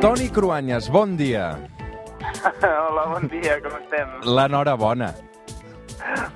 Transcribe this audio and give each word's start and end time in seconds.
Toni 0.00 0.28
Cruanyes, 0.32 0.88
bon 0.90 1.16
dia. 1.16 1.58
Hola, 2.88 3.04
bon 3.12 3.26
dia, 3.28 3.58
com 3.60 3.74
estem? 3.82 4.08
L'enhorabona, 4.24 5.12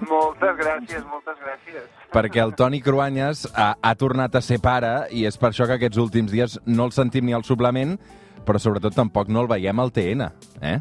Moltes 0.04 0.52
gràcies, 0.58 1.00
moltes 1.08 1.38
gràcies. 1.40 1.86
perquè 2.12 2.42
el 2.44 2.52
Toni 2.54 2.78
Cruanyes 2.84 3.46
ha, 3.56 3.72
ha 3.80 3.92
tornat 3.98 4.36
a 4.36 4.42
ser 4.44 4.58
pare 4.62 5.08
i 5.10 5.24
és 5.26 5.38
per 5.40 5.48
això 5.50 5.66
que 5.66 5.78
aquests 5.78 5.98
últims 5.98 6.30
dies 6.30 6.58
no 6.66 6.84
el 6.86 6.92
sentim 6.94 7.24
ni 7.26 7.32
al 7.34 7.42
suplement, 7.48 7.96
però 8.44 8.60
sobretot 8.60 8.94
tampoc 8.94 9.32
no 9.32 9.40
el 9.42 9.48
veiem 9.50 9.80
al 9.80 9.90
TN, 9.90 10.28
eh? 10.60 10.76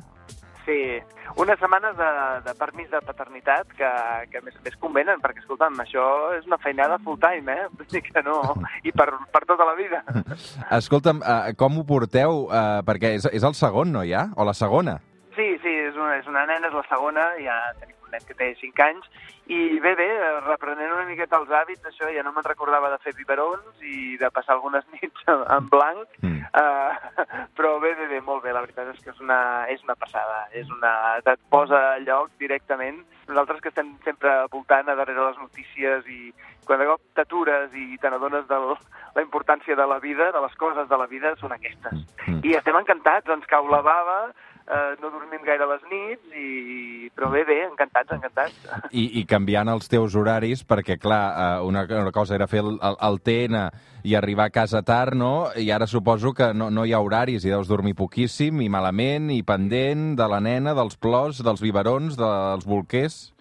Unes 1.35 1.57
setmanes 1.59 1.95
de, 1.97 2.09
de 2.45 2.53
permís 2.59 2.89
de 2.91 2.99
paternitat 3.01 3.71
que, 3.77 3.89
que 4.31 4.41
més 4.45 4.57
més 4.65 4.75
convenen, 4.81 5.21
perquè, 5.23 5.41
escolta'm, 5.41 5.79
això 5.81 6.03
és 6.37 6.45
una 6.49 6.59
feinada 6.61 6.99
full 7.03 7.17
time, 7.21 7.55
eh? 7.55 7.65
Vull 7.73 7.89
dir 7.89 8.03
que 8.05 8.21
no, 8.25 8.37
i 8.85 8.91
per, 8.93 9.09
per 9.33 9.43
tota 9.49 9.65
la 9.65 9.73
vida. 9.79 10.03
Escolta'm, 10.79 11.23
eh, 11.25 11.55
com 11.57 11.79
ho 11.81 11.85
porteu? 11.89 12.45
Eh, 12.53 12.79
perquè 12.85 13.15
és, 13.17 13.25
és 13.33 13.43
el 13.43 13.57
segon, 13.57 13.91
no, 13.95 14.05
ja? 14.07 14.27
O 14.37 14.45
la 14.45 14.53
segona? 14.53 14.99
Sí, 15.33 15.47
sí, 15.63 15.73
és 15.89 15.95
una, 15.97 16.19
és 16.19 16.27
una 16.29 16.45
nena, 16.45 16.69
és 16.69 16.75
la 16.77 16.85
segona, 16.85 17.31
ja 17.41 17.57
tenim 17.81 17.97
un 18.05 18.11
nen 18.13 18.21
que 18.27 18.35
té 18.37 18.51
5 18.59 18.83
anys, 18.85 19.07
i 19.49 19.79
bé, 19.83 19.95
bé, 19.99 20.05
reprenent 20.45 20.93
una 20.93 21.07
miqueta 21.09 21.39
els 21.41 21.49
hàbits, 21.51 21.83
això, 21.89 22.07
ja 22.13 22.21
no 22.23 22.31
me'n 22.35 22.45
recordava 22.45 22.91
de 22.93 22.99
fer 23.03 23.15
biberons 23.17 23.81
i 23.81 24.13
de 24.21 24.29
passar 24.31 24.53
algunes 24.55 24.85
nits 24.93 25.25
en 25.33 25.69
blanc, 25.73 26.05
Mm. 26.23 26.39
uh, 26.55 27.17
però 27.57 27.73
bé, 28.13 28.21
molt 28.25 28.43
bé, 28.45 28.53
la 28.53 28.61
veritat 28.65 28.91
és 28.93 29.01
que 29.03 29.11
és 29.13 29.19
una, 29.23 29.39
és 29.73 29.83
una 29.85 29.97
passada, 29.99 30.45
és 30.55 30.69
una, 30.71 30.93
et 31.19 31.43
posa 31.53 31.79
a 31.93 31.99
lloc 32.03 32.31
directament. 32.41 33.01
Nosaltres 33.27 33.61
que 33.63 33.71
estem 33.71 33.93
sempre 34.05 34.33
voltant 34.53 34.89
a 34.89 34.97
darrere 34.99 35.29
les 35.29 35.39
notícies 35.41 36.07
i 36.11 36.33
quan 36.67 36.79
de 36.79 36.87
cop 36.87 37.01
t'atures 37.17 37.75
i 37.75 37.97
te 37.99 38.11
n'adones 38.11 38.47
de 38.49 38.59
la 38.63 39.23
importància 39.23 39.75
de 39.79 39.87
la 39.89 39.99
vida, 40.03 40.31
de 40.31 40.41
les 40.45 40.55
coses 40.61 40.89
de 40.89 40.99
la 40.99 41.07
vida, 41.11 41.35
són 41.41 41.55
aquestes. 41.55 42.03
Mm. 42.27 42.41
I 42.47 42.57
estem 42.59 42.77
encantats, 42.79 43.31
ens 43.33 43.49
cau 43.51 43.67
la 43.71 43.81
bava, 43.85 44.19
eh, 44.67 44.95
no 45.01 45.11
dormim 45.11 45.43
gaire 45.45 45.67
les 45.69 45.83
nits, 45.91 46.35
i... 46.37 47.09
però 47.15 47.29
bé, 47.33 47.43
bé, 47.47 47.59
encantats, 47.67 48.13
encantats. 48.15 48.61
I, 48.91 49.05
i 49.19 49.25
canviant 49.29 49.71
els 49.73 49.89
teus 49.91 50.15
horaris, 50.15 50.63
perquè, 50.67 50.97
clar, 51.01 51.23
eh, 51.31 51.65
una, 51.67 51.85
una 51.99 52.13
cosa 52.15 52.37
era 52.37 52.47
fer 52.47 52.63
el, 52.63 52.77
el, 52.79 52.97
el 53.09 53.19
TN 53.23 53.65
i 54.03 54.15
arribar 54.19 54.49
a 54.49 54.55
casa 54.55 54.83
tard, 54.83 55.15
no? 55.15 55.49
I 55.55 55.69
ara 55.71 55.87
suposo 55.87 56.33
que 56.35 56.51
no, 56.53 56.69
no 56.71 56.85
hi 56.85 56.93
ha 56.93 57.03
horaris 57.03 57.45
i 57.45 57.53
deus 57.53 57.71
dormir 57.71 57.95
poquíssim 57.99 58.61
i 58.63 58.71
malament 58.71 59.31
i 59.33 59.41
pendent 59.47 60.13
de 60.19 60.27
la 60.29 60.41
nena, 60.43 60.75
dels 60.77 60.97
plors, 60.99 61.43
dels 61.43 61.63
biberons, 61.63 62.17
dels 62.19 62.67
bolquers. 62.67 63.32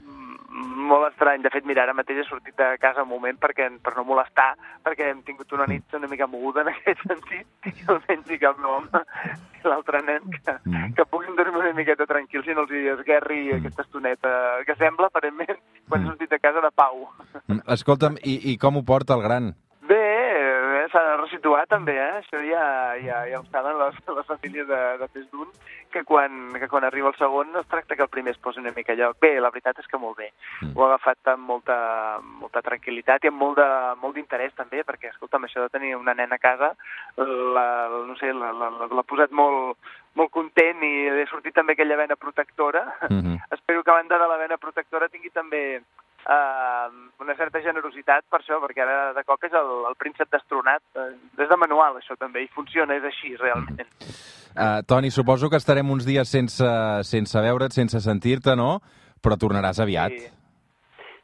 Estrany. 1.22 1.42
De 1.42 1.50
fet, 1.54 1.64
mira, 1.64 1.84
ara 1.86 1.94
mateix 1.94 2.18
he 2.18 2.24
sortit 2.26 2.56
de 2.58 2.66
casa 2.82 3.04
un 3.04 3.08
moment 3.08 3.38
perquè, 3.38 3.68
per 3.82 3.94
no 3.96 4.02
molestar, 4.08 4.56
perquè 4.82 5.10
hem 5.12 5.20
tingut 5.22 5.52
una 5.54 5.66
nit 5.70 5.94
una 5.94 6.08
mica 6.10 6.26
moguda 6.26 6.64
en 6.64 6.72
aquest 6.72 6.98
sentit, 7.08 7.46
i 7.70 7.72
almenys 7.86 8.26
dic 8.26 8.42
al 8.42 8.56
meu 8.58 8.74
home 8.80 9.02
i 9.62 9.68
l'altre 9.68 10.02
nen 10.02 10.26
que, 10.34 10.56
Mm. 10.66 10.92
que 10.94 11.04
puguin 11.06 11.36
dormir 11.36 11.60
una 11.60 11.72
miqueta 11.74 12.06
tranquils 12.06 12.46
i 12.48 12.54
no 12.54 12.64
els 12.64 12.70
hi 12.74 12.88
esguerri 12.92 13.52
aquesta 13.54 13.82
estoneta 13.86 14.30
que 14.66 14.74
sembla, 14.78 15.06
aparentment, 15.10 15.58
quan 15.88 16.02
he 16.02 16.10
sortit 16.10 16.30
de 16.30 16.38
casa 16.42 16.60
de 16.60 16.70
pau. 16.74 17.06
Mm, 17.46 17.62
Escolta'm, 17.76 18.18
i, 18.22 18.38
i 18.52 18.56
com 18.58 18.76
ho 18.76 18.82
porta 18.82 19.14
el 19.14 19.22
gran? 19.22 19.52
Resituar 21.32 21.64
també, 21.66 21.94
eh? 21.96 22.18
Això 22.20 22.40
ja, 22.44 22.62
ja, 23.00 23.22
ja 23.30 23.38
ho 23.40 23.44
saben 23.48 23.78
les, 23.80 23.94
les 24.04 24.26
famílies 24.28 24.66
de, 24.68 24.80
de 25.00 25.06
pes 25.14 25.24
d'un, 25.32 25.48
que 25.92 26.02
quan, 26.04 26.50
que 26.60 26.68
quan 26.68 26.84
arriba 26.84 27.08
el 27.08 27.16
segon 27.16 27.52
no 27.52 27.62
es 27.62 27.68
tracta 27.72 27.96
que 27.96 28.04
el 28.04 28.10
primer 28.12 28.34
es 28.34 28.38
posi 28.42 28.60
una 28.60 28.72
mica 28.76 28.92
lloc. 28.92 29.16
Bé, 29.20 29.38
la 29.40 29.48
veritat 29.48 29.80
és 29.80 29.88
que 29.88 29.96
molt 30.00 30.18
bé. 30.18 30.28
Mm. 30.60 30.74
Ho 30.76 30.84
ha 30.84 30.90
agafat 30.90 31.32
amb 31.32 31.48
molta, 31.48 31.78
molta 32.42 32.60
tranquil·litat 32.68 33.24
i 33.24 33.32
amb 33.32 33.40
molt 33.40 33.56
de- 33.56 33.96
molt 34.02 34.14
d'interès 34.18 34.52
també, 34.54 34.84
perquè, 34.84 35.08
escolta'm, 35.14 35.48
això 35.48 35.64
de 35.64 35.72
tenir 35.72 35.94
una 35.96 36.12
nena 36.14 36.36
a 36.36 36.42
casa, 36.42 36.74
la, 37.16 37.66
no 37.88 38.16
sé, 38.20 38.32
l'ha 38.32 38.52
la, 38.52 38.68
la, 38.68 38.90
l'ha 38.92 39.06
posat 39.08 39.32
molt, 39.32 39.78
molt 40.14 40.30
content 40.30 40.84
i 40.84 40.92
he 41.08 41.26
sortit 41.32 41.54
també 41.56 41.72
aquella 41.72 41.96
vena 41.96 42.16
protectora. 42.20 42.84
Mhm. 43.08 43.38
Espero 43.56 43.82
que 43.82 43.90
a 43.90 43.94
banda 44.02 44.18
de 44.18 44.28
la 44.28 44.36
vena 44.36 44.58
protectora 44.60 45.08
tingui 45.08 45.30
també 45.32 45.80
eh, 46.28 46.88
una 47.20 47.34
certa 47.36 47.60
generositat 47.62 48.24
per 48.30 48.40
això, 48.40 48.58
perquè 48.62 48.82
ara 48.84 49.12
de 49.16 49.24
cop 49.24 49.44
és 49.44 49.52
el, 49.52 49.72
el 49.88 49.96
príncep 49.98 50.30
destronat. 50.32 50.82
Eh, 50.96 51.08
és 51.42 51.48
de 51.48 51.56
manual, 51.60 51.96
això 52.00 52.16
també, 52.18 52.42
i 52.44 52.50
funciona, 52.54 52.94
és 52.98 53.04
així, 53.04 53.34
realment. 53.36 53.88
Uh, 54.52 54.82
Toni, 54.84 55.10
suposo 55.10 55.48
que 55.48 55.56
estarem 55.56 55.88
uns 55.90 56.04
dies 56.04 56.28
sense, 56.28 56.66
sense 57.08 57.40
veure't, 57.40 57.72
sense 57.72 58.00
sentir-te, 58.04 58.52
no? 58.56 58.82
Però 59.22 59.38
tornaràs 59.40 59.80
aviat. 59.80 60.12
Sí. 60.12 60.38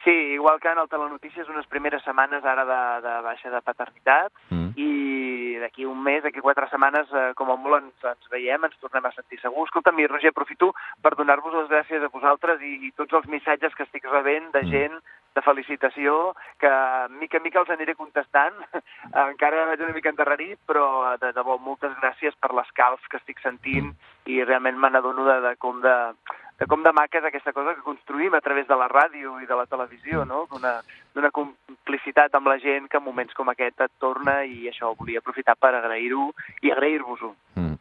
Sí, 0.05 0.15
igual 0.39 0.61
que 0.63 0.71
en 0.71 0.79
el 0.79 0.89
Telenotícies, 0.89 1.49
unes 1.51 1.67
primeres 1.67 2.01
setmanes 2.07 2.45
ara 2.47 2.65
de, 2.65 2.79
de 3.05 3.15
baixa 3.27 3.51
de 3.51 3.61
paternitat, 3.61 4.33
Mm. 4.49 4.71
i 4.81 4.87
d'aquí 5.63 5.87
un 5.87 6.01
mes, 6.03 6.23
d'aquí 6.23 6.41
quatre 6.45 6.69
setmanes, 6.71 7.11
eh, 7.13 7.33
com 7.39 7.51
a 7.53 7.57
molt 7.57 7.83
ens, 7.83 8.09
ens 8.13 8.33
veiem, 8.33 8.65
ens 8.65 8.81
tornem 8.83 9.07
a 9.07 9.13
sentir 9.13 9.41
segur. 9.43 9.67
Escolta'm, 9.67 9.99
i 9.99 10.09
Roger, 10.09 10.33
aprofito 10.35 10.73
per 11.03 11.15
donar-vos 11.19 11.55
les 11.55 11.71
gràcies 11.71 12.03
a 12.03 12.13
vosaltres 12.13 12.63
i, 12.63 12.75
i 12.89 12.93
tots 12.97 13.15
els 13.19 13.29
missatges 13.29 13.75
que 13.75 13.87
estic 13.89 14.09
rebent 14.11 14.53
de 14.53 14.63
Mm. 14.63 14.71
gent, 14.71 14.99
de 15.35 15.43
felicitació, 15.43 16.35
que 16.59 16.71
mica 17.21 17.39
en 17.39 17.45
mica 17.45 17.61
els 17.61 17.71
aniré 17.71 17.95
contestant. 17.95 18.55
Encara 19.29 19.67
vaig 19.71 19.85
una 19.85 19.95
mica 19.95 20.11
endarrerit, 20.11 20.59
però 20.67 21.17
de 21.21 21.33
debò, 21.37 21.59
moltes 21.63 21.95
gràcies 22.03 22.35
per 22.43 22.55
les 22.57 22.71
calcs 22.75 23.07
que 23.09 23.21
estic 23.21 23.41
sentint 23.45 23.93
i 24.27 24.43
realment 24.45 24.79
me 24.79 24.91
n'adono 24.91 25.25
de, 25.29 25.41
de 25.47 25.55
com 25.63 25.81
de, 25.85 25.95
de 26.59 26.67
com 26.67 26.83
de 26.83 26.93
maca 26.93 27.21
és 27.21 27.27
aquesta 27.29 27.53
cosa 27.55 27.77
que 27.77 27.87
construïm 27.87 28.35
a 28.35 28.43
través 28.43 28.67
de 28.67 28.77
la 28.77 28.89
ràdio 28.91 29.39
i 29.43 29.47
de 29.47 29.57
la 29.59 29.67
televisió, 29.71 30.25
no? 30.27 30.47
D'una 30.51 31.31
complicitat 31.35 32.35
amb 32.35 32.51
la 32.51 32.59
gent 32.59 32.89
que 32.91 32.99
en 32.99 33.05
moments 33.05 33.35
com 33.39 33.51
aquest 33.53 33.87
et 33.87 33.95
torna 34.03 34.41
i 34.45 34.67
això 34.71 34.91
volia 34.99 35.23
aprofitar 35.23 35.55
per 35.55 35.77
agrair-ho 35.79 36.33
i 36.63 36.73
agrair-vos-ho. 36.75 37.35
Mm. 37.55 37.77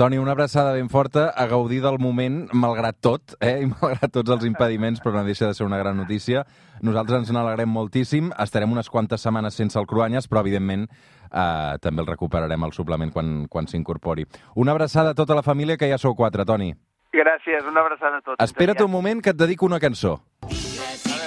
Toni, 0.00 0.16
una 0.16 0.32
abraçada 0.32 0.72
ben 0.72 0.88
forta, 0.88 1.26
a 1.30 1.46
gaudir 1.46 1.80
del 1.82 1.98
moment, 1.98 2.46
malgrat 2.56 3.00
tot, 3.00 3.34
eh? 3.40 3.58
i 3.64 3.66
malgrat 3.68 4.12
tots 4.12 4.32
els 4.36 4.44
impediments, 4.48 5.00
però 5.00 5.16
no 5.16 5.24
deixa 5.26 5.48
de 5.48 5.56
ser 5.56 5.66
una 5.66 5.80
gran 5.80 5.96
notícia. 5.96 6.44
Nosaltres 6.80 7.24
ens 7.24 7.32
n'alegrem 7.36 7.68
moltíssim, 7.68 8.30
estarem 8.40 8.72
unes 8.72 8.88
quantes 8.88 9.20
setmanes 9.20 9.58
sense 9.60 9.76
el 9.80 9.88
Cruanyes, 9.90 10.28
però 10.28 10.44
evidentment 10.44 10.86
eh, 10.86 11.76
també 11.84 12.04
el 12.04 12.08
recuperarem 12.08 12.64
al 12.64 12.72
suplement 12.76 13.12
quan, 13.12 13.34
quan 13.48 13.68
s'incorpori. 13.68 14.24
Una 14.56 14.72
abraçada 14.72 15.12
a 15.12 15.18
tota 15.18 15.36
la 15.36 15.44
família, 15.44 15.76
que 15.76 15.90
ja 15.90 15.98
sou 16.00 16.16
quatre, 16.16 16.48
Toni. 16.48 16.72
Gràcies, 17.12 17.64
una 17.66 17.80
abraçada 17.80 18.18
a 18.18 18.22
tots. 18.22 18.38
Espera't 18.44 18.84
un 18.84 18.90
moment 18.90 19.20
que 19.22 19.30
et 19.34 19.36
dedico 19.36 19.66
una 19.66 19.80
cançó. 19.82 20.20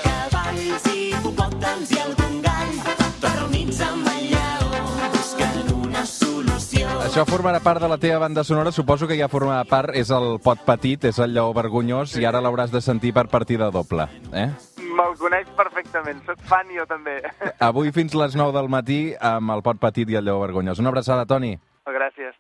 cavalls 0.03 0.85
i 0.93 0.99
hipopòtams 1.11 1.91
i 1.91 1.99
algun 1.99 2.37
gall 2.45 2.77
reunits 3.23 3.81
amb 3.83 4.07
el 4.13 4.21
lleó 4.31 4.83
buscant 5.15 5.73
una 5.75 6.05
solució. 6.07 6.87
Això 7.03 7.25
formarà 7.27 7.59
part 7.63 7.83
de 7.83 7.89
la 7.91 7.97
teva 7.97 8.21
banda 8.23 8.45
sonora, 8.47 8.71
suposo 8.71 9.07
que 9.07 9.17
ja 9.19 9.27
formarà 9.27 9.65
part, 9.69 9.95
és 9.95 10.11
el 10.11 10.39
pot 10.43 10.63
petit, 10.65 11.03
és 11.03 11.19
el 11.19 11.35
lleó 11.35 11.51
vergonyós, 11.53 12.15
i 12.15 12.25
ara 12.25 12.41
l'hauràs 12.41 12.71
de 12.71 12.81
sentir 12.81 13.13
per 13.13 13.27
partida 13.27 13.69
doble. 13.71 14.07
Eh? 14.31 14.47
Me'l 14.93 15.15
coneix 15.19 15.51
perfectament, 15.57 16.23
soc 16.25 16.39
fan 16.47 16.71
jo 16.71 16.85
també. 16.87 17.19
Avui 17.59 17.91
fins 17.91 18.15
les 18.15 18.35
9 18.39 18.55
del 18.55 18.69
matí 18.69 19.01
amb 19.19 19.51
el 19.51 19.63
pot 19.65 19.79
petit 19.81 20.09
i 20.09 20.19
el 20.19 20.25
lleó 20.25 20.39
vergonyós. 20.39 20.79
Una 20.79 20.93
abraçada, 20.93 21.25
Toni. 21.25 21.57